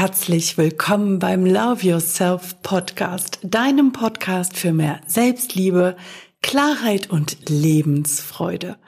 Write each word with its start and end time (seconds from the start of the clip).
Herzlich 0.00 0.56
willkommen 0.56 1.18
beim 1.18 1.44
Love 1.44 1.86
Yourself 1.86 2.62
Podcast, 2.62 3.38
deinem 3.42 3.92
Podcast 3.92 4.56
für 4.56 4.72
mehr 4.72 5.02
Selbstliebe, 5.06 5.94
Klarheit 6.40 7.10
und 7.10 7.50
Lebensfreude. 7.50 8.78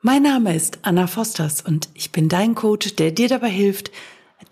Mein 0.00 0.22
Name 0.22 0.54
ist 0.54 0.78
Anna 0.82 1.08
Fosters 1.08 1.60
und 1.60 1.88
ich 1.94 2.12
bin 2.12 2.28
dein 2.28 2.54
Coach, 2.54 2.94
der 2.94 3.10
dir 3.10 3.26
dabei 3.26 3.48
hilft, 3.48 3.90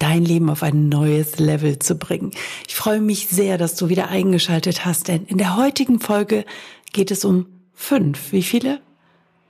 dein 0.00 0.24
Leben 0.24 0.50
auf 0.50 0.64
ein 0.64 0.88
neues 0.88 1.38
Level 1.38 1.78
zu 1.78 1.94
bringen. 1.94 2.32
Ich 2.66 2.74
freue 2.74 3.00
mich 3.00 3.28
sehr, 3.28 3.56
dass 3.56 3.76
du 3.76 3.88
wieder 3.88 4.08
eingeschaltet 4.08 4.84
hast, 4.84 5.06
denn 5.06 5.24
in 5.26 5.38
der 5.38 5.56
heutigen 5.56 6.00
Folge 6.00 6.44
geht 6.92 7.12
es 7.12 7.24
um 7.24 7.46
fünf. 7.74 8.32
Wie 8.32 8.42
viele? 8.42 8.80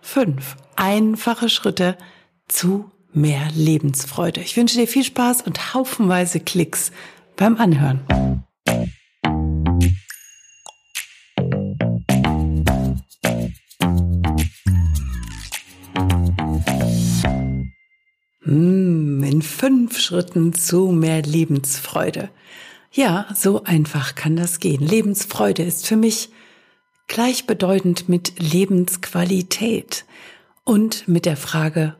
Fünf 0.02 0.58
einfache 0.76 1.48
Schritte 1.48 1.96
zu 2.46 2.90
mehr 3.12 3.48
Lebensfreude. 3.54 4.40
Ich 4.40 4.56
wünsche 4.56 4.76
dir 4.76 4.88
viel 4.88 5.04
Spaß 5.04 5.42
und 5.42 5.74
haufenweise 5.74 6.40
Klicks 6.40 6.92
beim 7.36 7.56
Anhören. 7.56 8.00
Hm, 18.44 19.22
in 19.22 19.42
fünf 19.42 19.98
Schritten 19.98 20.52
zu 20.54 20.88
mehr 20.88 21.22
Lebensfreude. 21.22 22.30
Ja, 22.90 23.26
so 23.34 23.64
einfach 23.64 24.14
kann 24.14 24.36
das 24.36 24.60
gehen. 24.60 24.86
Lebensfreude 24.86 25.62
ist 25.62 25.86
für 25.86 25.96
mich 25.96 26.28
gleichbedeutend 27.06 28.08
mit 28.08 28.38
Lebensqualität 28.38 30.04
und 30.64 31.08
mit 31.08 31.24
der 31.24 31.36
Frage, 31.36 31.96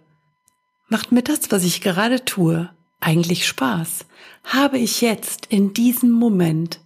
Macht 0.92 1.10
mir 1.10 1.22
das, 1.22 1.50
was 1.50 1.64
ich 1.64 1.80
gerade 1.80 2.22
tue, 2.22 2.68
eigentlich 3.00 3.46
Spaß? 3.46 4.04
Habe 4.44 4.76
ich 4.76 5.00
jetzt 5.00 5.46
in 5.46 5.72
diesem 5.72 6.10
Moment 6.10 6.80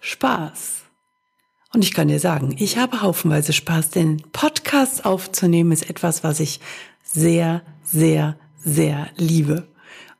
Spaß? 0.00 0.82
Und 1.74 1.82
ich 1.82 1.92
kann 1.92 2.06
dir 2.06 2.20
sagen, 2.20 2.54
ich 2.60 2.78
habe 2.78 3.02
haufenweise 3.02 3.52
Spaß, 3.52 3.90
denn 3.90 4.22
Podcasts 4.30 5.04
aufzunehmen 5.04 5.72
ist 5.72 5.90
etwas, 5.90 6.22
was 6.22 6.38
ich 6.38 6.60
sehr, 7.02 7.62
sehr, 7.82 8.38
sehr 8.56 9.08
liebe 9.16 9.66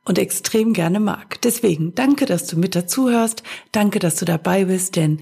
und 0.03 0.19
extrem 0.19 0.73
gerne 0.73 0.99
mag. 0.99 1.39
Deswegen 1.41 1.95
danke, 1.95 2.25
dass 2.25 2.47
du 2.47 2.59
mit 2.59 2.75
dazuhörst. 2.75 3.43
Danke, 3.71 3.99
dass 3.99 4.17
du 4.17 4.25
dabei 4.25 4.65
bist, 4.65 4.97
denn 4.97 5.21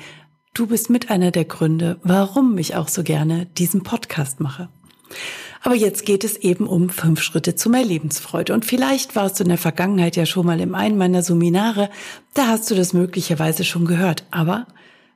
du 0.55 0.65
bist 0.65 0.89
mit 0.89 1.11
einer 1.11 1.29
der 1.29 1.45
Gründe, 1.45 1.99
warum 2.01 2.57
ich 2.57 2.73
auch 2.73 2.87
so 2.87 3.03
gerne 3.03 3.45
diesen 3.45 3.83
Podcast 3.83 4.39
mache. 4.39 4.67
Aber 5.61 5.75
jetzt 5.75 6.05
geht 6.05 6.23
es 6.23 6.37
eben 6.37 6.67
um 6.67 6.89
fünf 6.89 7.21
Schritte 7.21 7.55
zu 7.55 7.69
mehr 7.69 7.83
Lebensfreude. 7.83 8.53
Und 8.53 8.65
vielleicht 8.65 9.15
warst 9.15 9.39
du 9.39 9.43
in 9.43 9.49
der 9.49 9.57
Vergangenheit 9.57 10.15
ja 10.15 10.25
schon 10.25 10.45
mal 10.45 10.59
in 10.59 10.73
einem 10.73 10.97
meiner 10.97 11.21
Seminare, 11.21 11.89
da 12.33 12.47
hast 12.47 12.69
du 12.71 12.75
das 12.75 12.93
möglicherweise 12.93 13.63
schon 13.65 13.85
gehört. 13.85 14.23
Aber 14.31 14.67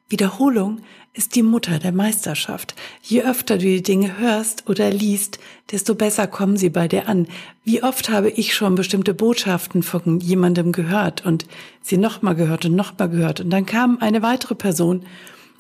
Wiederholung 0.10 0.82
ist 1.14 1.36
die 1.36 1.44
Mutter 1.44 1.80
der 1.80 1.92
Meisterschaft. 1.92 2.76
Je 3.02 3.24
öfter 3.24 3.58
du 3.58 3.66
die 3.66 3.84
Dinge 3.84 4.18
hörst 4.18 4.68
oder 4.68 4.90
liest, 4.90 5.40
desto 5.72 5.96
besser 5.96 6.28
kommen 6.28 6.58
sie 6.58 6.70
bei 6.70 6.88
dir 6.88 7.08
an. 7.08 7.28
Wie 7.64 7.84
oft 7.84 8.10
habe 8.10 8.30
ich 8.32 8.56
schon 8.56 8.76
bestimmte 8.76 9.14
Botschaften 9.14 9.84
von 9.84 10.20
jemandem 10.20 10.72
gehört 10.72 11.26
und 11.26 11.46
sie 11.82 11.98
nochmal 11.98 12.36
gehört 12.36 12.66
und 12.66 12.76
nochmal 12.76 13.10
gehört. 13.10 13.40
Und 13.40 13.52
dann 13.52 13.66
kam 13.66 14.00
eine 14.00 14.24
weitere 14.24 14.56
Person, 14.56 15.06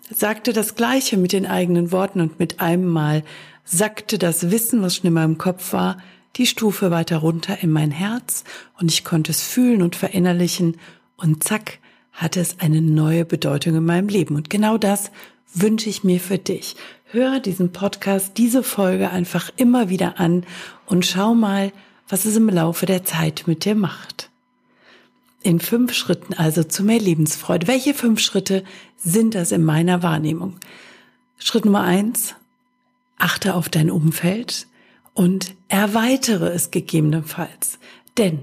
sagte 0.09 0.53
das 0.53 0.75
Gleiche 0.75 1.17
mit 1.17 1.33
den 1.33 1.45
eigenen 1.45 1.91
Worten 1.91 2.19
und 2.19 2.39
mit 2.39 2.59
einem 2.59 2.87
Mal 2.87 3.23
sackte 3.63 4.17
das 4.17 4.51
Wissen, 4.51 4.81
was 4.81 4.95
schon 4.95 5.07
in 5.07 5.13
meinem 5.13 5.37
Kopf 5.37 5.73
war, 5.73 5.97
die 6.35 6.47
Stufe 6.47 6.91
weiter 6.91 7.17
runter 7.17 7.61
in 7.61 7.71
mein 7.71 7.91
Herz 7.91 8.43
und 8.79 8.91
ich 8.91 9.03
konnte 9.03 9.31
es 9.31 9.41
fühlen 9.43 9.81
und 9.81 9.95
verinnerlichen 9.95 10.77
und 11.15 11.43
zack, 11.43 11.79
hatte 12.11 12.39
es 12.39 12.59
eine 12.59 12.81
neue 12.81 13.25
Bedeutung 13.25 13.75
in 13.75 13.85
meinem 13.85 14.07
Leben. 14.07 14.35
Und 14.35 14.49
genau 14.49 14.77
das 14.77 15.11
wünsche 15.53 15.89
ich 15.89 16.03
mir 16.03 16.19
für 16.19 16.37
dich. 16.37 16.75
Hör 17.05 17.39
diesen 17.39 17.71
Podcast, 17.71 18.37
diese 18.37 18.63
Folge 18.63 19.09
einfach 19.09 19.51
immer 19.57 19.89
wieder 19.89 20.19
an 20.19 20.45
und 20.85 21.05
schau 21.05 21.35
mal, 21.35 21.71
was 22.07 22.25
es 22.25 22.35
im 22.35 22.49
Laufe 22.49 22.85
der 22.85 23.03
Zeit 23.03 23.43
mit 23.45 23.65
dir 23.65 23.75
macht. 23.75 24.29
In 25.41 25.59
fünf 25.59 25.93
Schritten 25.93 26.33
also 26.33 26.63
zu 26.63 26.83
mehr 26.83 26.99
Lebensfreude. 26.99 27.67
Welche 27.67 27.93
fünf 27.93 28.19
Schritte 28.19 28.63
sind 28.97 29.35
das 29.35 29.51
in 29.51 29.63
meiner 29.63 30.01
Wahrnehmung? 30.01 30.55
Schritt 31.37 31.65
Nummer 31.65 31.81
eins, 31.81 32.35
achte 33.23 33.55
auf 33.55 33.69
dein 33.69 33.89
Umfeld 33.89 34.67
und 35.13 35.55
erweitere 35.69 36.49
es 36.49 36.71
gegebenenfalls. 36.71 37.79
Denn 38.17 38.39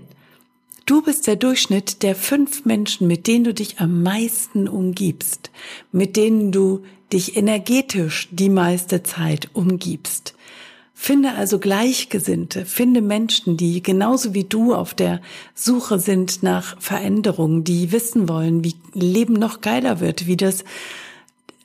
du 0.86 1.02
bist 1.02 1.26
der 1.26 1.36
Durchschnitt 1.36 2.02
der 2.02 2.16
fünf 2.16 2.64
Menschen, 2.64 3.06
mit 3.06 3.26
denen 3.26 3.44
du 3.44 3.54
dich 3.54 3.78
am 3.78 4.02
meisten 4.02 4.68
umgibst, 4.68 5.50
mit 5.92 6.16
denen 6.16 6.50
du 6.50 6.82
dich 7.12 7.36
energetisch 7.36 8.28
die 8.30 8.48
meiste 8.48 9.02
Zeit 9.02 9.50
umgibst. 9.52 10.34
Finde 10.94 11.32
also 11.34 11.58
Gleichgesinnte, 11.58 12.66
finde 12.66 13.00
Menschen, 13.00 13.56
die 13.56 13.82
genauso 13.82 14.34
wie 14.34 14.44
du 14.44 14.74
auf 14.74 14.94
der 14.94 15.20
Suche 15.54 15.98
sind 15.98 16.42
nach 16.42 16.80
Veränderungen, 16.80 17.64
die 17.64 17.91
wissen 17.91 18.28
wollen, 18.28 18.64
wie 18.64 18.74
Leben 18.92 19.34
noch 19.34 19.60
geiler 19.60 20.00
wird, 20.00 20.26
wie 20.26 20.36
das 20.36 20.64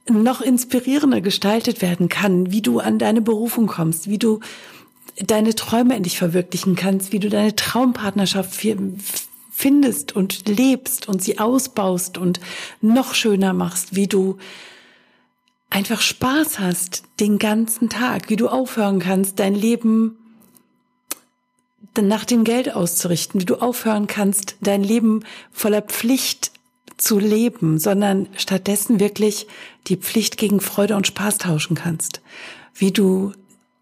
noch 0.09 0.41
inspirierender 0.41 1.21
gestaltet 1.21 1.81
werden 1.81 2.09
kann, 2.09 2.51
wie 2.51 2.61
du 2.61 2.79
an 2.79 2.99
deine 2.99 3.21
Berufung 3.21 3.67
kommst, 3.67 4.07
wie 4.07 4.19
du 4.19 4.39
deine 5.17 5.55
Träume 5.55 5.95
endlich 5.95 6.17
verwirklichen 6.17 6.75
kannst, 6.75 7.11
wie 7.11 7.19
du 7.19 7.29
deine 7.29 7.55
Traumpartnerschaft 7.55 8.53
findest 9.51 10.15
und 10.15 10.47
lebst 10.47 11.07
und 11.07 11.23
sie 11.23 11.39
ausbaust 11.39 12.17
und 12.17 12.39
noch 12.81 13.15
schöner 13.15 13.53
machst, 13.53 13.95
wie 13.95 14.07
du 14.07 14.37
einfach 15.69 16.01
Spaß 16.01 16.59
hast 16.59 17.03
den 17.19 17.39
ganzen 17.39 17.89
Tag, 17.89 18.29
wie 18.29 18.35
du 18.35 18.47
aufhören 18.47 18.99
kannst, 18.99 19.39
dein 19.39 19.55
Leben 19.55 20.17
nach 21.99 22.25
dem 22.25 22.43
Geld 22.43 22.73
auszurichten, 22.73 23.39
wie 23.39 23.45
du 23.45 23.55
aufhören 23.55 24.07
kannst, 24.07 24.57
dein 24.61 24.83
Leben 24.83 25.23
voller 25.51 25.81
Pflicht 25.81 26.51
zu 26.97 27.19
leben, 27.19 27.79
sondern 27.79 28.27
stattdessen 28.35 28.99
wirklich 28.99 29.47
die 29.87 29.97
Pflicht 29.97 30.37
gegen 30.37 30.59
Freude 30.59 30.95
und 30.95 31.07
Spaß 31.07 31.37
tauschen 31.37 31.75
kannst, 31.75 32.21
wie 32.73 32.91
du 32.91 33.33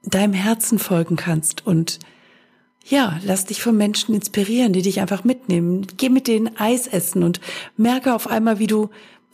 deinem 0.04 0.34
Herzen 0.34 0.80
folgen 0.80 1.16
kannst 1.16 1.66
und 1.66 2.00
ja, 2.86 3.20
lass 3.24 3.46
dich 3.46 3.62
von 3.62 3.78
Menschen 3.78 4.14
inspirieren, 4.14 4.74
die 4.74 4.82
dich 4.82 5.00
einfach 5.00 5.24
mitnehmen. 5.24 5.88
Geh 5.96 6.10
mit 6.10 6.28
denen 6.28 6.58
Eis 6.58 6.88
essen 6.88 7.24
und 7.24 7.40
merke 7.78 8.14
auf 8.14 8.28
einmal, 8.28 8.60
wie 8.60 8.68
du, 8.68 8.90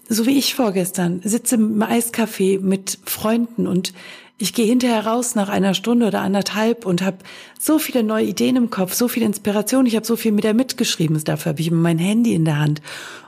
so 0.07 0.27
wie 0.27 0.37
ich 0.37 0.53
vorgestern, 0.53 1.21
sitze 1.23 1.55
im 1.55 1.81
Eiscafé 1.81 2.59
mit 2.59 2.99
Freunden 3.05 3.65
und 3.65 3.93
ich 4.39 4.53
gehe 4.53 4.65
hinterher 4.65 5.05
raus 5.05 5.35
nach 5.35 5.49
einer 5.49 5.73
Stunde 5.73 6.07
oder 6.07 6.21
anderthalb 6.21 6.85
und 6.85 7.01
habe 7.01 7.17
so 7.59 7.77
viele 7.77 8.03
neue 8.03 8.25
Ideen 8.25 8.55
im 8.55 8.69
Kopf, 8.69 8.93
so 8.93 9.09
viel 9.09 9.23
Inspiration, 9.23 9.85
ich 9.85 9.95
habe 9.95 10.05
so 10.05 10.15
viel 10.15 10.31
mit 10.31 10.45
der 10.45 10.53
mitgeschrieben. 10.53 11.21
Dafür 11.23 11.51
habe 11.51 11.61
ich 11.61 11.69
mein 11.71 11.99
Handy 11.99 12.33
in 12.33 12.45
der 12.45 12.57
Hand 12.57 12.81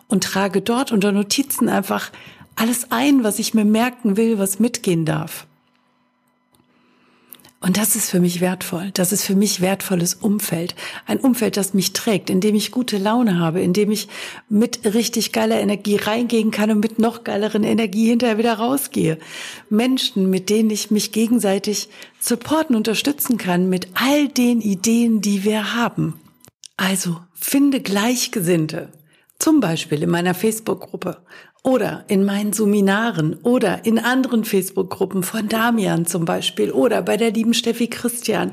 und 0.08 0.24
trage 0.24 0.62
dort 0.62 0.92
unter 0.92 1.12
Notizen 1.12 1.68
einfach 1.68 2.12
alles 2.56 2.92
ein, 2.92 3.24
was 3.24 3.40
ich 3.40 3.54
mir 3.54 3.66
merken 3.66 4.16
will, 4.16 4.40
was 4.40 4.60
mitgehen 4.60 5.06
darf. 5.06 5.48
Und 7.64 7.78
das 7.78 7.96
ist 7.96 8.10
für 8.10 8.20
mich 8.20 8.42
wertvoll. 8.42 8.90
Das 8.96 9.12
ist 9.12 9.24
für 9.24 9.36
mich 9.36 9.62
wertvolles 9.62 10.16
Umfeld. 10.16 10.74
Ein 11.06 11.20
Umfeld, 11.20 11.58
das 11.58 11.76
mich 11.76 11.94
trägt, 11.94 12.32
in 12.32 12.42
dem 12.42 12.56
ich 12.56 12.72
gute 12.72 12.98
Laune 12.98 13.38
habe, 13.38 13.62
in 13.62 13.72
dem 13.72 13.92
ich 13.92 14.08
mit 14.50 14.80
richtig 14.84 15.32
geiler 15.32 15.60
Energie 15.60 15.98
reingehen 15.98 16.50
kann 16.50 16.72
und 16.72 16.80
mit 16.80 16.98
noch 16.98 17.24
geileren 17.24 17.64
Energie 17.64 18.08
hinterher 18.08 18.40
wieder 18.40 18.56
rausgehe. 18.56 19.20
Menschen, 19.70 20.32
mit 20.32 20.50
denen 20.50 20.72
ich 20.72 20.90
mich 20.90 21.12
gegenseitig 21.12 21.90
supporten, 22.20 22.76
unterstützen 22.76 23.38
kann, 23.38 23.70
mit 23.70 23.90
all 23.94 24.28
den 24.28 24.60
Ideen, 24.60 25.22
die 25.22 25.44
wir 25.44 25.76
haben. 25.76 26.20
Also 26.78 27.20
finde 27.36 27.80
Gleichgesinnte. 27.80 28.90
Zum 29.38 29.60
Beispiel 29.60 30.02
in 30.02 30.10
meiner 30.10 30.34
Facebook-Gruppe 30.34 31.18
oder 31.63 32.05
in 32.08 32.25
meinen 32.25 32.53
Seminaren 32.53 33.35
oder 33.43 33.85
in 33.85 33.99
anderen 33.99 34.46
Facebook-Gruppen 34.46 35.23
von 35.23 35.47
Damian 35.47 36.05
zum 36.05 36.25
Beispiel 36.25 36.72
oder 36.72 37.02
bei 37.02 37.17
der 37.17 37.31
lieben 37.31 37.53
Steffi 37.53 37.87
Christian. 37.87 38.52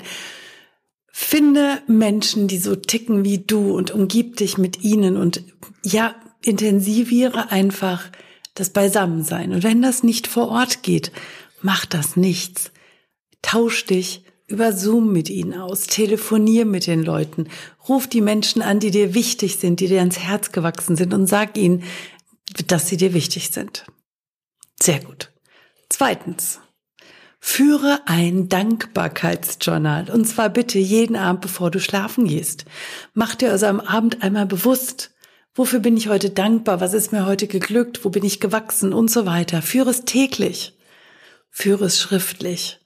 Finde 1.10 1.78
Menschen, 1.86 2.48
die 2.48 2.58
so 2.58 2.76
ticken 2.76 3.24
wie 3.24 3.38
du 3.38 3.74
und 3.74 3.90
umgib 3.90 4.36
dich 4.36 4.58
mit 4.58 4.84
ihnen 4.84 5.16
und 5.16 5.42
ja, 5.82 6.14
intensiviere 6.44 7.50
einfach 7.50 8.04
das 8.54 8.70
Beisammensein. 8.70 9.52
Und 9.52 9.62
wenn 9.62 9.82
das 9.82 10.02
nicht 10.02 10.26
vor 10.26 10.48
Ort 10.48 10.82
geht, 10.82 11.10
mach 11.62 11.86
das 11.86 12.16
nichts. 12.16 12.72
Tausch 13.42 13.86
dich 13.86 14.24
über 14.46 14.72
Zoom 14.72 15.12
mit 15.12 15.28
ihnen 15.28 15.54
aus, 15.54 15.86
telefonier 15.86 16.64
mit 16.64 16.86
den 16.86 17.02
Leuten, 17.02 17.48
ruf 17.88 18.06
die 18.06 18.22
Menschen 18.22 18.62
an, 18.62 18.80
die 18.80 18.90
dir 18.90 19.14
wichtig 19.14 19.56
sind, 19.56 19.80
die 19.80 19.88
dir 19.88 19.98
ans 20.00 20.18
Herz 20.18 20.52
gewachsen 20.52 20.96
sind 20.96 21.12
und 21.12 21.26
sag 21.26 21.56
ihnen, 21.58 21.82
dass 22.66 22.88
sie 22.88 22.96
dir 22.96 23.14
wichtig 23.14 23.50
sind. 23.50 23.86
Sehr 24.80 25.00
gut. 25.00 25.32
Zweitens. 25.88 26.60
Führe 27.40 28.00
ein 28.06 28.48
Dankbarkeitsjournal. 28.48 30.10
Und 30.10 30.26
zwar 30.26 30.48
bitte 30.48 30.78
jeden 30.78 31.14
Abend, 31.14 31.40
bevor 31.40 31.70
du 31.70 31.78
schlafen 31.78 32.26
gehst. 32.26 32.64
Mach 33.14 33.36
dir 33.36 33.52
also 33.52 33.66
am 33.66 33.80
Abend 33.80 34.22
einmal 34.22 34.46
bewusst, 34.46 35.12
Wofür 35.58 35.80
bin 35.80 35.96
ich 35.96 36.08
heute 36.08 36.30
dankbar? 36.30 36.80
Was 36.80 36.94
ist 36.94 37.10
mir 37.10 37.26
heute 37.26 37.48
geglückt? 37.48 38.04
Wo 38.04 38.10
bin 38.10 38.24
ich 38.24 38.38
gewachsen? 38.38 38.92
Und 38.92 39.10
so 39.10 39.26
weiter. 39.26 39.60
Führe 39.60 39.90
es 39.90 40.04
täglich. 40.04 40.78
Führe 41.50 41.86
es 41.86 42.00
schriftlich. 42.00 42.78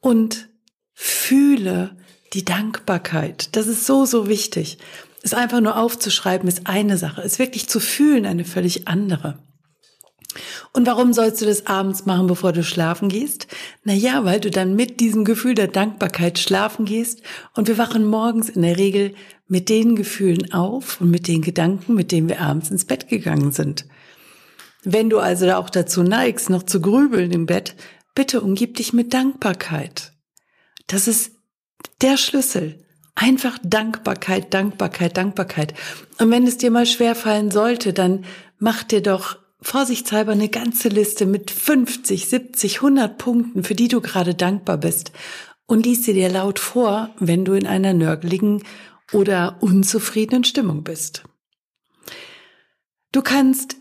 Und 0.00 0.50
fühle 0.92 1.96
die 2.34 2.44
Dankbarkeit. 2.44 3.56
Das 3.56 3.66
ist 3.66 3.86
so, 3.86 4.04
so 4.04 4.28
wichtig. 4.28 4.76
Es 5.22 5.34
einfach 5.34 5.60
nur 5.60 5.76
aufzuschreiben 5.76 6.48
ist 6.48 6.66
eine 6.66 6.96
Sache. 6.96 7.22
Es 7.22 7.38
wirklich 7.38 7.68
zu 7.68 7.80
fühlen 7.80 8.26
eine 8.26 8.44
völlig 8.44 8.88
andere. 8.88 9.38
Und 10.72 10.86
warum 10.86 11.12
sollst 11.12 11.40
du 11.40 11.46
das 11.46 11.66
abends 11.66 12.06
machen, 12.06 12.26
bevor 12.26 12.52
du 12.52 12.62
schlafen 12.62 13.08
gehst? 13.08 13.48
Na 13.84 13.92
ja, 13.92 14.24
weil 14.24 14.40
du 14.40 14.50
dann 14.50 14.76
mit 14.76 15.00
diesem 15.00 15.24
Gefühl 15.24 15.54
der 15.54 15.68
Dankbarkeit 15.68 16.38
schlafen 16.38 16.84
gehst 16.84 17.22
und 17.54 17.66
wir 17.66 17.78
wachen 17.78 18.04
morgens 18.04 18.48
in 18.48 18.62
der 18.62 18.76
Regel 18.76 19.14
mit 19.48 19.68
den 19.68 19.96
Gefühlen 19.96 20.52
auf 20.52 21.00
und 21.00 21.10
mit 21.10 21.26
den 21.26 21.42
Gedanken, 21.42 21.94
mit 21.94 22.12
denen 22.12 22.28
wir 22.28 22.40
abends 22.40 22.70
ins 22.70 22.84
Bett 22.84 23.08
gegangen 23.08 23.52
sind. 23.52 23.86
Wenn 24.84 25.10
du 25.10 25.18
also 25.18 25.50
auch 25.52 25.70
dazu 25.70 26.02
neigst, 26.02 26.50
noch 26.50 26.62
zu 26.62 26.80
grübeln 26.80 27.32
im 27.32 27.46
Bett, 27.46 27.74
bitte 28.14 28.40
umgib 28.40 28.76
dich 28.76 28.92
mit 28.92 29.14
Dankbarkeit. 29.14 30.12
Das 30.86 31.08
ist 31.08 31.32
der 32.02 32.16
Schlüssel. 32.16 32.84
Einfach 33.20 33.58
Dankbarkeit, 33.64 34.54
Dankbarkeit, 34.54 35.16
Dankbarkeit. 35.16 35.74
Und 36.20 36.30
wenn 36.30 36.46
es 36.46 36.56
dir 36.56 36.70
mal 36.70 36.86
schwer 36.86 37.16
fallen 37.16 37.50
sollte, 37.50 37.92
dann 37.92 38.24
mach 38.60 38.84
dir 38.84 39.02
doch 39.02 39.38
vorsichtshalber 39.60 40.30
eine 40.30 40.48
ganze 40.48 40.88
Liste 40.88 41.26
mit 41.26 41.50
50, 41.50 42.28
70, 42.28 42.76
100 42.76 43.18
Punkten, 43.18 43.64
für 43.64 43.74
die 43.74 43.88
du 43.88 44.00
gerade 44.00 44.36
dankbar 44.36 44.76
bist 44.76 45.10
und 45.66 45.84
lies 45.84 46.04
sie 46.04 46.12
dir 46.12 46.28
laut 46.28 46.60
vor, 46.60 47.10
wenn 47.18 47.44
du 47.44 47.54
in 47.54 47.66
einer 47.66 47.92
nörgeligen 47.92 48.62
oder 49.12 49.56
unzufriedenen 49.60 50.44
Stimmung 50.44 50.84
bist. 50.84 51.24
Du 53.10 53.20
kannst 53.22 53.78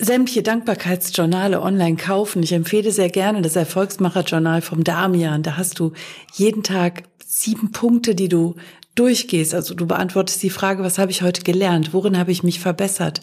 sämtliche 0.00 0.42
Dankbarkeitsjournale 0.42 1.60
online 1.60 1.96
kaufen. 1.96 2.42
Ich 2.42 2.52
empfehle 2.52 2.90
sehr 2.90 3.10
gerne 3.10 3.42
das 3.42 3.54
Erfolgsmacher-Journal 3.54 4.62
vom 4.62 4.82
Damian. 4.82 5.42
Da 5.42 5.58
hast 5.58 5.78
du 5.78 5.92
jeden 6.32 6.62
Tag 6.62 7.11
sieben 7.32 7.72
Punkte, 7.72 8.14
die 8.14 8.28
du 8.28 8.56
durchgehst. 8.94 9.54
Also 9.54 9.74
du 9.74 9.86
beantwortest 9.86 10.42
die 10.42 10.50
Frage, 10.50 10.82
was 10.82 10.98
habe 10.98 11.10
ich 11.10 11.22
heute 11.22 11.42
gelernt? 11.42 11.94
Worin 11.94 12.18
habe 12.18 12.30
ich 12.30 12.42
mich 12.42 12.60
verbessert? 12.60 13.22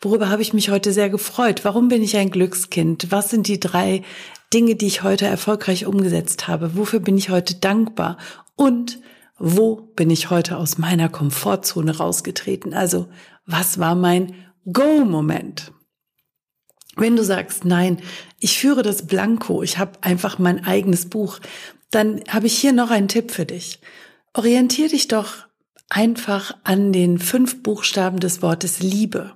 Worüber 0.00 0.30
habe 0.30 0.40
ich 0.40 0.54
mich 0.54 0.70
heute 0.70 0.94
sehr 0.94 1.10
gefreut? 1.10 1.62
Warum 1.62 1.88
bin 1.88 2.02
ich 2.02 2.16
ein 2.16 2.30
Glückskind? 2.30 3.08
Was 3.10 3.28
sind 3.28 3.48
die 3.48 3.60
drei 3.60 4.02
Dinge, 4.54 4.76
die 4.76 4.86
ich 4.86 5.02
heute 5.02 5.26
erfolgreich 5.26 5.84
umgesetzt 5.84 6.48
habe? 6.48 6.74
Wofür 6.74 7.00
bin 7.00 7.18
ich 7.18 7.28
heute 7.28 7.56
dankbar? 7.56 8.16
Und 8.56 8.98
wo 9.38 9.76
bin 9.76 10.08
ich 10.08 10.30
heute 10.30 10.56
aus 10.56 10.78
meiner 10.78 11.10
Komfortzone 11.10 11.98
rausgetreten? 11.98 12.72
Also, 12.72 13.08
was 13.44 13.78
war 13.78 13.94
mein 13.94 14.34
Go-Moment? 14.72 15.72
Wenn 16.96 17.14
du 17.14 17.24
sagst, 17.24 17.66
nein, 17.66 18.00
ich 18.40 18.58
führe 18.58 18.82
das 18.82 19.06
Blanko, 19.06 19.62
ich 19.62 19.78
habe 19.78 19.92
einfach 20.00 20.38
mein 20.38 20.64
eigenes 20.64 21.08
Buch, 21.08 21.40
dann 21.90 22.22
habe 22.28 22.46
ich 22.46 22.56
hier 22.58 22.72
noch 22.72 22.90
einen 22.90 23.08
Tipp 23.08 23.30
für 23.30 23.46
dich. 23.46 23.80
Orientier 24.32 24.88
dich 24.88 25.08
doch 25.08 25.46
einfach 25.88 26.56
an 26.62 26.92
den 26.92 27.18
fünf 27.18 27.62
Buchstaben 27.62 28.20
des 28.20 28.42
Wortes 28.42 28.80
Liebe 28.80 29.34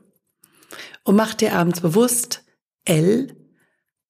und 1.02 1.16
mach 1.16 1.34
dir 1.34 1.54
abends 1.54 1.80
bewusst, 1.80 2.44
L, 2.84 3.34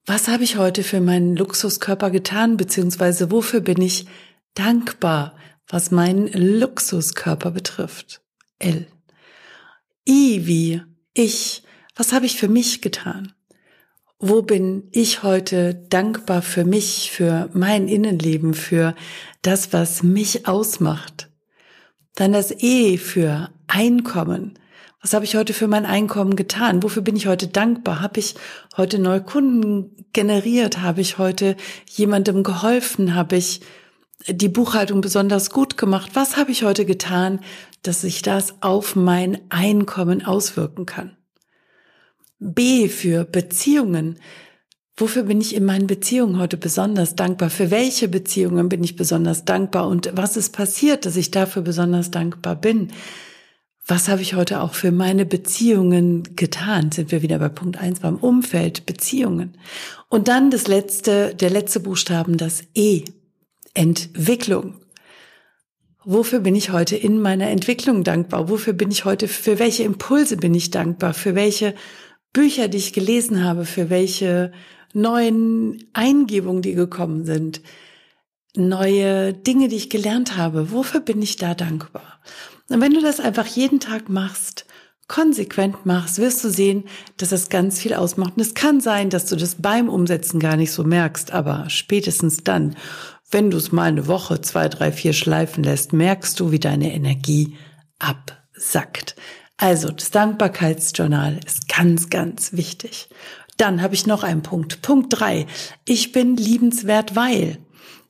was 0.07 0.29
habe 0.29 0.45
ich 0.45 0.57
heute 0.57 0.83
für 0.83 1.01
meinen 1.01 1.37
Luxuskörper 1.37 2.11
getan, 2.11 2.57
beziehungsweise 2.57 3.31
wofür 3.31 3.61
bin 3.61 3.81
ich 3.81 4.07
dankbar, 4.55 5.37
was 5.67 5.91
meinen 5.91 6.29
Luxuskörper 6.29 7.51
betrifft. 7.51 8.23
L. 8.59 8.87
I 10.07 10.47
wie 10.47 10.83
ich, 11.15 11.63
was 11.97 12.13
habe 12.13 12.27
ich 12.27 12.37
für 12.39 12.49
mich 12.49 12.83
getan? 12.83 13.33
Wo 14.27 14.41
bin 14.41 14.89
ich 14.91 15.23
heute 15.23 15.75
dankbar 15.91 16.41
für 16.41 16.65
mich, 16.65 17.11
für 17.13 17.51
mein 17.53 17.89
Innenleben, 17.89 18.55
für 18.55 18.95
das, 19.43 19.75
was 19.75 20.03
mich 20.03 20.49
ausmacht? 20.49 21.29
Dann 22.15 22.33
das 22.33 22.51
E 22.51 22.97
für 22.97 23.51
Einkommen. 23.67 24.59
Was 25.03 25.13
habe 25.13 25.27
ich 25.27 25.37
heute 25.37 25.53
für 25.53 25.69
mein 25.69 25.85
Einkommen 25.85 26.37
getan? 26.37 26.83
Wofür 26.83 27.03
bin 27.03 27.17
ich 27.17 27.27
heute 27.27 27.49
dankbar? 27.49 28.01
Habe 28.01 28.19
ich 28.19 28.35
heute 28.79 28.99
neue 28.99 29.23
Kunden 29.23 29.95
generiert? 30.15 30.81
Habe 30.81 31.03
ich 31.03 31.19
heute 31.19 31.55
jemandem 31.91 32.45
geholfen? 32.45 33.15
Habe 33.15 33.37
ich 33.37 33.61
die 34.27 34.49
Buchhaltung 34.49 35.03
besonders 35.03 35.51
gut 35.51 35.77
gemacht? 35.77 36.13
Was 36.15 36.39
habe 36.39 36.51
ich 36.51 36.63
heute 36.63 36.87
getan, 36.87 37.41
dass 37.83 38.01
sich 38.01 38.23
das 38.23 38.55
auf 38.63 38.97
mein 38.97 39.43
Einkommen 39.51 40.25
auswirken 40.25 40.87
kann? 40.87 41.15
B 42.39 42.89
für 42.89 43.25
Beziehungen. 43.25 44.19
Wofür 44.97 45.25
bin 45.25 45.41
ich 45.41 45.55
in 45.55 45.65
meinen 45.65 45.87
Beziehungen 45.87 46.39
heute 46.39 46.57
besonders 46.57 47.17
dankbar? 47.17 47.51
Für 47.51 47.71
welche 47.71 48.09
Beziehungen 48.09 48.69
bin 48.69 48.85
ich 48.85 48.97
besonders 48.97 49.45
dankbar? 49.45 49.89
Und 49.89 50.13
was 50.15 50.37
ist 50.37 50.51
passiert, 50.51 51.05
dass 51.05 51.17
ich 51.17 51.31
dafür 51.31 51.63
besonders 51.63 52.11
dankbar 52.11 52.57
bin? 52.57 52.93
was 53.87 54.09
habe 54.09 54.23
ich 54.23 54.35
heute 54.35 54.63
auch 54.63 54.75
für 54.75 54.93
meine 54.93 55.27
Beziehungen 55.27 56.37
getan? 56.37 56.91
Sind 56.91 57.13
wir 57.13 57.23
wieder 57.23 57.39
bei 57.39 57.51
Punkt 57.51 57.79
eins 57.79 58.01
beim 58.01 58.17
Umfeld, 58.17 58.87
Beziehungen. 58.87 59.59
Und 60.09 60.29
dann 60.29 60.51
das 60.51 60.69
letzte, 60.69 61.35
der 61.35 61.51
letzte 61.51 61.81
Buchstaben, 61.81 62.39
das 62.39 62.65
E, 62.75 63.05
Entwicklung. 63.75 64.81
Wofür 66.03 66.41
bin 66.41 66.55
ich 66.55 66.71
heute 66.71 66.97
in 66.97 67.21
meiner 67.21 67.49
Entwicklung 67.49 68.05
dankbar? 68.05 68.49
Wofür 68.49 68.73
bin 68.73 68.91
ich 68.91 69.05
heute, 69.05 69.29
für 69.29 69.59
welche 69.59 69.83
Impulse 69.83 70.37
bin 70.39 70.55
ich 70.55 70.71
dankbar? 70.71 71.13
Für 71.13 71.35
welche 71.35 71.75
Bücher, 72.35 72.69
die 72.69 72.77
ich 72.77 72.93
gelesen 72.93 73.43
habe? 73.43 73.65
Für 73.65 73.89
welche 73.89 74.53
neuen 74.93 75.89
Eingebungen, 75.95 76.61
die 76.61 76.75
gekommen 76.75 77.25
sind? 77.25 77.63
Neue 78.55 79.33
Dinge, 79.33 79.69
die 79.69 79.77
ich 79.77 79.89
gelernt 79.89 80.37
habe? 80.37 80.71
Wofür 80.71 81.01
bin 81.01 81.23
ich 81.23 81.37
da 81.37 81.55
dankbar? 81.55 82.21
Und 82.69 82.83
wenn 82.83 82.93
du 82.93 83.01
das 83.01 83.21
einfach 83.21 83.47
jeden 83.47 83.81
Tag 83.81 84.11
machst, 84.11 84.67
konsequent 85.09 85.87
machst, 85.87 86.19
wirst 86.19 86.43
du 86.45 86.49
sehen, 86.49 86.85
dass 87.19 87.31
das 87.31 87.49
ganz 87.49 87.79
viel 87.79 87.95
ausmacht. 87.95 88.35
Und 88.37 88.43
es 88.43 88.55
kann 88.55 88.81
sein, 88.81 89.11
dass 89.11 89.27
du 89.27 89.37
das 89.37 89.57
beim 89.57 89.89
Umsetzen 89.89 90.41
gar 90.41 90.57
nicht 90.57 90.73
so 90.73 90.85
merkst, 90.85 91.33
aber 91.33 91.69
spätestens 91.69 92.43
dann, 92.45 92.77
wenn 93.31 93.51
du 93.51 93.57
es 93.59 93.73
mal 93.73 93.85
eine 93.85 94.07
Woche, 94.07 94.41
zwei, 94.41 94.69
drei, 94.69 94.93
vier 94.93 95.13
schleifen 95.13 95.65
lässt, 95.65 95.93
merkst 95.93 96.39
du, 96.41 96.53
wie 96.53 96.61
deine 96.61 96.93
Energie 96.93 97.57
absackt. 97.99 99.17
Also 99.57 99.91
das 99.91 100.11
Dankbarkeitsjournal 100.11 101.41
ist 101.47 101.69
ganz, 101.69 102.11
ganz 102.11 102.53
wichtig. 102.55 103.09
Dann 103.57 103.83
habe 103.83 103.95
ich 103.95 104.07
noch 104.07 104.25
einen 104.25 104.43
Punkt. 104.43 104.83
Punkt 104.83 105.07
drei. 105.11 105.47
Ich 105.85 106.13
bin 106.13 106.37
liebenswert, 106.37 107.15
weil. 107.15 107.59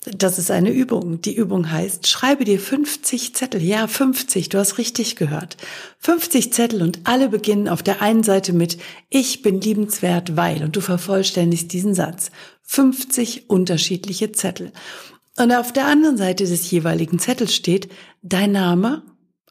Das 0.06 0.38
ist 0.38 0.50
eine 0.50 0.70
Übung. 0.70 1.22
Die 1.22 1.34
Übung 1.34 1.70
heißt, 1.70 2.06
schreibe 2.08 2.44
dir 2.44 2.60
50 2.60 3.34
Zettel. 3.34 3.62
Ja, 3.62 3.86
50, 3.86 4.50
du 4.50 4.58
hast 4.58 4.76
richtig 4.76 5.16
gehört. 5.16 5.56
50 6.00 6.52
Zettel 6.52 6.82
und 6.82 7.00
alle 7.04 7.30
beginnen 7.30 7.68
auf 7.68 7.82
der 7.82 8.02
einen 8.02 8.22
Seite 8.22 8.52
mit 8.52 8.76
Ich 9.08 9.40
bin 9.40 9.60
liebenswert, 9.60 10.36
weil. 10.36 10.62
Und 10.62 10.76
du 10.76 10.82
vervollständigst 10.82 11.72
diesen 11.72 11.94
Satz. 11.94 12.30
50 12.64 13.48
unterschiedliche 13.48 14.32
Zettel. 14.32 14.72
Und 15.38 15.52
auf 15.52 15.72
der 15.72 15.86
anderen 15.86 16.18
Seite 16.18 16.44
des 16.44 16.70
jeweiligen 16.70 17.18
Zettels 17.18 17.54
steht 17.54 17.90
dein 18.22 18.52
Name. 18.52 19.02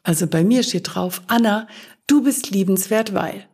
Also 0.04 0.26
bei 0.26 0.44
mir 0.44 0.62
steht 0.62 0.94
drauf, 0.94 1.22
Anna, 1.26 1.66
du 2.06 2.22
bist 2.22 2.50
liebenswert, 2.50 3.14
weil. 3.14 3.46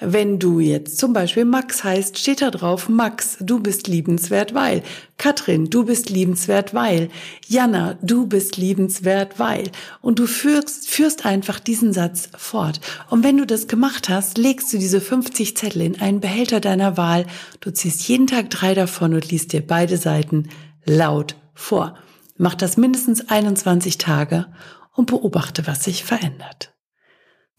Wenn 0.00 0.40
du 0.40 0.58
jetzt 0.58 0.98
zum 0.98 1.12
Beispiel 1.12 1.44
Max 1.44 1.84
heißt, 1.84 2.18
steht 2.18 2.42
da 2.42 2.50
drauf, 2.50 2.88
Max, 2.88 3.36
du 3.40 3.60
bist 3.60 3.86
liebenswert, 3.86 4.52
weil. 4.52 4.82
Katrin, 5.18 5.70
du 5.70 5.84
bist 5.84 6.10
liebenswert, 6.10 6.74
weil. 6.74 7.10
Jana, 7.46 7.96
du 8.02 8.26
bist 8.26 8.56
liebenswert, 8.56 9.38
weil. 9.38 9.70
Und 10.00 10.18
du 10.18 10.26
führst, 10.26 10.88
führst 10.88 11.24
einfach 11.24 11.60
diesen 11.60 11.92
Satz 11.92 12.28
fort. 12.36 12.80
Und 13.08 13.22
wenn 13.22 13.36
du 13.36 13.46
das 13.46 13.68
gemacht 13.68 14.08
hast, 14.08 14.36
legst 14.36 14.72
du 14.72 14.78
diese 14.78 15.00
50 15.00 15.56
Zettel 15.56 15.82
in 15.82 16.00
einen 16.00 16.20
Behälter 16.20 16.60
deiner 16.60 16.96
Wahl. 16.96 17.26
Du 17.60 17.70
ziehst 17.70 18.06
jeden 18.08 18.26
Tag 18.26 18.50
drei 18.50 18.74
davon 18.74 19.14
und 19.14 19.30
liest 19.30 19.52
dir 19.52 19.64
beide 19.64 19.96
Seiten 19.96 20.48
laut 20.84 21.36
vor. 21.54 21.96
Mach 22.36 22.56
das 22.56 22.76
mindestens 22.76 23.28
21 23.28 23.98
Tage 23.98 24.46
und 24.92 25.06
beobachte, 25.06 25.68
was 25.68 25.84
sich 25.84 26.04
verändert. 26.04 26.73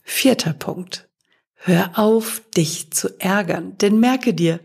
Vierter 0.08 0.54
Punkt. 0.54 1.10
Hör 1.56 1.98
auf, 1.98 2.44
dich 2.56 2.92
zu 2.92 3.20
ärgern, 3.20 3.76
denn 3.80 4.00
merke 4.00 4.36
dir, 4.36 4.60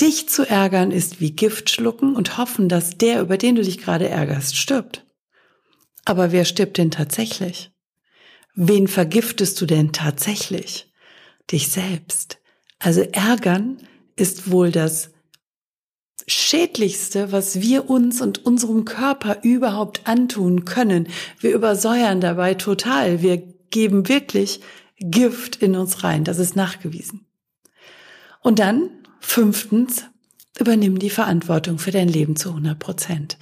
dich 0.00 0.28
zu 0.28 0.48
ärgern 0.48 0.90
ist 0.92 1.20
wie 1.20 1.32
Gift 1.32 1.70
schlucken 1.70 2.14
und 2.14 2.36
hoffen, 2.36 2.68
dass 2.68 2.98
der, 2.98 3.22
über 3.22 3.38
den 3.38 3.54
du 3.56 3.62
dich 3.62 3.78
gerade 3.78 4.08
ärgerst, 4.08 4.56
stirbt. 4.56 5.06
Aber 6.04 6.30
wer 6.30 6.44
stirbt 6.44 6.76
denn 6.76 6.90
tatsächlich? 6.90 7.72
Wen 8.54 8.86
vergiftest 8.86 9.58
du 9.60 9.66
denn 9.66 9.92
tatsächlich? 9.92 10.92
Dich 11.50 11.68
selbst. 11.68 12.38
Also 12.78 13.00
ärgern 13.00 13.78
ist 14.14 14.50
wohl 14.50 14.70
das 14.70 15.10
Schädlichste, 16.26 17.32
was 17.32 17.62
wir 17.62 17.88
uns 17.88 18.20
und 18.20 18.44
unserem 18.44 18.84
Körper 18.84 19.38
überhaupt 19.42 20.02
antun 20.06 20.66
können. 20.66 21.08
Wir 21.38 21.54
übersäuern 21.54 22.20
dabei 22.20 22.54
total. 22.54 23.22
Wir 23.22 23.42
geben 23.70 24.08
wirklich 24.08 24.60
Gift 24.98 25.56
in 25.56 25.76
uns 25.76 26.04
rein. 26.04 26.24
Das 26.24 26.38
ist 26.38 26.56
nachgewiesen. 26.56 27.26
Und 28.42 28.58
dann, 28.58 28.90
fünftens, 29.20 30.04
übernimm 30.58 30.98
die 30.98 31.10
Verantwortung 31.10 31.78
für 31.78 31.90
dein 31.90 32.08
Leben 32.08 32.36
zu 32.36 32.50
100 32.50 32.78
Prozent. 32.78 33.38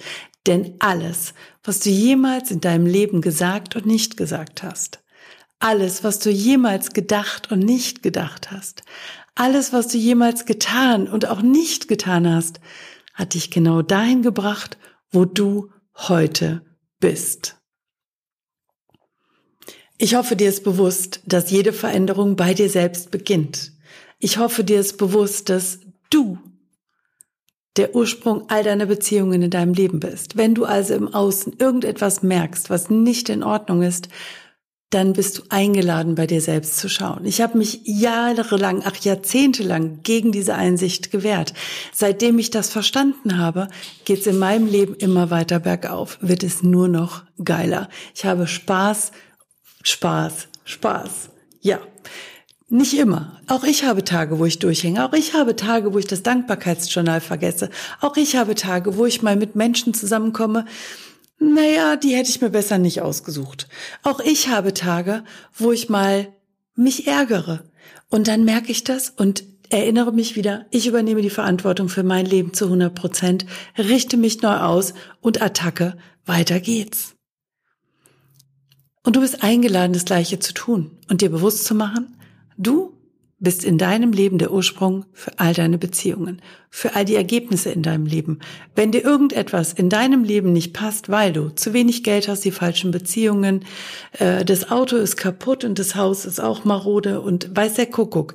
Denn 0.47 0.75
alles, 0.79 1.33
was 1.63 1.79
du 1.79 1.89
jemals 1.89 2.51
in 2.51 2.61
deinem 2.61 2.85
Leben 2.85 3.21
gesagt 3.21 3.75
und 3.75 3.85
nicht 3.85 4.17
gesagt 4.17 4.63
hast, 4.63 5.03
alles, 5.59 6.03
was 6.03 6.19
du 6.19 6.29
jemals 6.29 6.93
gedacht 6.93 7.51
und 7.51 7.59
nicht 7.59 8.01
gedacht 8.01 8.51
hast, 8.51 8.83
alles, 9.35 9.73
was 9.73 9.87
du 9.89 9.97
jemals 9.97 10.45
getan 10.45 11.07
und 11.07 11.27
auch 11.27 11.41
nicht 11.41 11.87
getan 11.87 12.27
hast, 12.27 12.59
hat 13.13 13.33
dich 13.33 13.51
genau 13.51 13.81
dahin 13.81 14.21
gebracht, 14.21 14.77
wo 15.11 15.25
du 15.25 15.71
heute 15.95 16.61
bist. 16.99 17.58
Ich 20.01 20.15
hoffe, 20.15 20.37
dir 20.37 20.47
ist 20.47 20.63
bewusst, 20.63 21.19
dass 21.25 21.51
jede 21.51 21.73
Veränderung 21.73 22.37
bei 22.37 22.53
dir 22.53 22.69
selbst 22.69 23.11
beginnt. 23.11 23.73
Ich 24.17 24.37
hoffe, 24.37 24.63
dir 24.63 24.79
ist 24.79 24.97
bewusst, 24.97 25.49
dass 25.49 25.79
du 26.09 26.37
der 27.75 27.93
Ursprung 27.93 28.45
all 28.47 28.63
deiner 28.63 28.85
Beziehungen 28.85 29.41
in 29.41 29.51
deinem 29.51 29.73
Leben 29.73 29.99
bist. 29.99 30.37
Wenn 30.37 30.55
du 30.55 30.63
also 30.63 30.93
im 30.93 31.13
Außen 31.13 31.57
irgendetwas 31.59 32.23
merkst, 32.23 32.69
was 32.69 32.89
nicht 32.89 33.27
in 33.27 33.43
Ordnung 33.43 33.81
ist, 33.81 34.07
dann 34.89 35.11
bist 35.11 35.37
du 35.37 35.41
eingeladen, 35.49 36.15
bei 36.15 36.27
dir 36.27 36.41
selbst 36.41 36.77
zu 36.77 36.87
schauen. 36.87 37.25
Ich 37.25 37.41
habe 37.41 37.57
mich 37.57 37.81
jahrelang, 37.83 38.81
ach 38.85 38.95
jahrzehntelang 38.95 39.99
gegen 40.01 40.31
diese 40.31 40.55
Einsicht 40.55 41.11
gewehrt. 41.11 41.53
Seitdem 41.93 42.39
ich 42.39 42.51
das 42.51 42.69
verstanden 42.69 43.37
habe, 43.37 43.67
geht 44.05 44.21
es 44.21 44.27
in 44.27 44.39
meinem 44.39 44.65
Leben 44.65 44.95
immer 44.95 45.29
weiter 45.29 45.59
bergauf, 45.59 46.17
wird 46.21 46.43
es 46.43 46.63
nur 46.63 46.87
noch 46.87 47.23
geiler. 47.43 47.89
Ich 48.15 48.25
habe 48.25 48.47
Spaß, 48.47 49.11
Spaß, 49.89 50.47
Spaß. 50.65 51.29
Ja. 51.61 51.79
Nicht 52.71 52.93
immer. 52.93 53.41
Auch 53.47 53.63
ich 53.63 53.83
habe 53.83 54.03
Tage, 54.03 54.37
wo 54.37 54.45
ich 54.45 54.59
durchhänge. 54.59 55.03
Auch 55.03 55.13
ich 55.13 55.33
habe 55.33 55.55
Tage, 55.55 55.91
wo 55.93 55.97
ich 55.97 56.05
das 56.05 56.21
Dankbarkeitsjournal 56.21 57.19
vergesse. 57.19 57.71
Auch 57.99 58.15
ich 58.15 58.35
habe 58.35 58.53
Tage, 58.53 58.95
wo 58.95 59.07
ich 59.07 59.23
mal 59.23 59.35
mit 59.35 59.55
Menschen 59.55 59.95
zusammenkomme. 59.95 60.65
Naja, 61.39 61.95
die 61.95 62.15
hätte 62.15 62.29
ich 62.29 62.41
mir 62.41 62.51
besser 62.51 62.77
nicht 62.77 63.01
ausgesucht. 63.01 63.67
Auch 64.03 64.19
ich 64.19 64.49
habe 64.49 64.75
Tage, 64.75 65.23
wo 65.55 65.71
ich 65.71 65.89
mal 65.89 66.27
mich 66.75 67.07
ärgere. 67.07 67.63
Und 68.09 68.27
dann 68.27 68.45
merke 68.45 68.71
ich 68.71 68.83
das 68.83 69.09
und 69.09 69.43
erinnere 69.69 70.11
mich 70.11 70.35
wieder, 70.35 70.65
ich 70.69 70.85
übernehme 70.85 71.21
die 71.21 71.29
Verantwortung 71.29 71.89
für 71.89 72.03
mein 72.03 72.25
Leben 72.25 72.53
zu 72.53 72.65
100 72.65 72.93
Prozent, 72.93 73.45
richte 73.77 74.17
mich 74.17 74.41
neu 74.41 74.57
aus 74.57 74.93
und 75.21 75.41
Attacke, 75.41 75.97
weiter 76.25 76.59
geht's. 76.59 77.15
Und 79.03 79.15
du 79.15 79.21
bist 79.21 79.43
eingeladen, 79.43 79.93
das 79.93 80.05
Gleiche 80.05 80.39
zu 80.39 80.53
tun 80.53 80.91
und 81.09 81.21
dir 81.21 81.29
bewusst 81.29 81.65
zu 81.65 81.73
machen, 81.73 82.15
Du 82.61 82.91
bist 83.39 83.63
in 83.63 83.77
deinem 83.77 84.11
Leben 84.11 84.37
der 84.37 84.51
Ursprung 84.51 85.05
für 85.13 85.39
all 85.39 85.53
deine 85.53 85.77
Beziehungen, 85.77 86.41
für 86.69 86.93
all 86.93 87.05
die 87.05 87.15
Ergebnisse 87.15 87.69
in 87.69 87.83
deinem 87.83 88.05
Leben. 88.05 88.39
Wenn 88.75 88.91
dir 88.91 89.01
irgendetwas 89.01 89.71
in 89.71 89.87
deinem 89.87 90.25
Leben 90.25 90.51
nicht 90.51 90.73
passt, 90.73 91.07
weil 91.07 91.31
du 91.31 91.55
zu 91.55 91.71
wenig 91.71 92.03
Geld 92.03 92.27
hast, 92.27 92.43
die 92.43 92.51
falschen 92.51 92.91
Beziehungen, 92.91 93.63
äh, 94.11 94.43
das 94.43 94.69
Auto 94.69 94.97
ist 94.97 95.15
kaputt 95.15 95.63
und 95.63 95.79
das 95.79 95.95
Haus 95.95 96.25
ist 96.25 96.41
auch 96.41 96.65
marode 96.65 97.21
und 97.21 97.55
weiß 97.55 97.75
der 97.75 97.85
Kuckuck. 97.85 98.33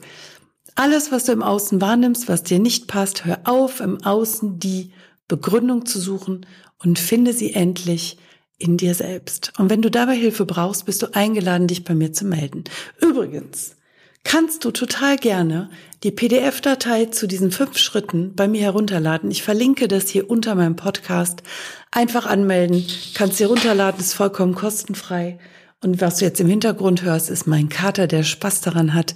Alles, 0.74 1.12
was 1.12 1.24
du 1.24 1.32
im 1.32 1.42
Außen 1.42 1.82
wahrnimmst, 1.82 2.26
was 2.26 2.44
dir 2.44 2.58
nicht 2.58 2.88
passt, 2.88 3.26
hör 3.26 3.40
auf, 3.44 3.80
im 3.80 4.02
Außen 4.02 4.58
die 4.58 4.92
Begründung 5.28 5.84
zu 5.84 6.00
suchen 6.00 6.46
und 6.82 6.98
finde 6.98 7.34
sie 7.34 7.52
endlich 7.52 8.16
in 8.58 8.76
dir 8.76 8.94
selbst. 8.94 9.52
Und 9.58 9.70
wenn 9.70 9.82
du 9.82 9.90
dabei 9.90 10.16
Hilfe 10.16 10.46
brauchst, 10.46 10.86
bist 10.86 11.02
du 11.02 11.14
eingeladen, 11.14 11.66
dich 11.66 11.84
bei 11.84 11.94
mir 11.94 12.12
zu 12.12 12.24
melden. 12.24 12.64
Übrigens, 13.00 13.76
kannst 14.22 14.64
du 14.64 14.70
total 14.70 15.16
gerne 15.16 15.70
die 16.02 16.10
PDF-Datei 16.10 17.06
zu 17.06 17.26
diesen 17.26 17.50
fünf 17.50 17.78
Schritten 17.78 18.34
bei 18.34 18.48
mir 18.48 18.62
herunterladen. 18.62 19.30
Ich 19.30 19.42
verlinke 19.42 19.88
das 19.88 20.08
hier 20.08 20.30
unter 20.30 20.54
meinem 20.54 20.76
Podcast. 20.76 21.42
Einfach 21.90 22.26
anmelden, 22.26 22.84
kannst 23.14 23.40
dir 23.40 23.48
runterladen, 23.48 24.00
ist 24.00 24.14
vollkommen 24.14 24.54
kostenfrei. 24.54 25.38
Und 25.82 26.00
was 26.00 26.18
du 26.18 26.24
jetzt 26.24 26.40
im 26.40 26.48
Hintergrund 26.48 27.02
hörst, 27.02 27.30
ist 27.30 27.46
mein 27.46 27.68
Kater, 27.68 28.06
der 28.06 28.22
Spaß 28.22 28.62
daran 28.62 28.94
hat, 28.94 29.14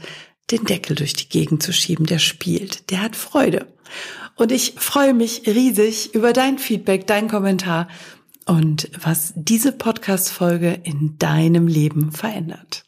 den 0.51 0.65
Deckel 0.65 0.97
durch 0.97 1.15
die 1.15 1.29
Gegend 1.29 1.63
zu 1.63 1.73
schieben. 1.73 2.07
Der 2.07 2.19
spielt, 2.19 2.91
der 2.91 3.03
hat 3.03 3.17
Freude. 3.17 3.67
Und 4.37 4.53
ich 4.53 4.75
freue 4.77 5.15
mich 5.15 5.43
riesig 5.47 6.15
über 6.15 6.33
dein 6.33 6.59
Feedback, 6.59 7.07
dein 7.07 7.29
Kommentar 7.29 7.89
und 8.49 8.91
was 9.01 9.33
diese 9.37 9.73
Podcast-Folge 9.73 10.81
in 10.83 11.19
deinem 11.19 11.67
Leben 11.67 12.13
verändert. 12.13 12.85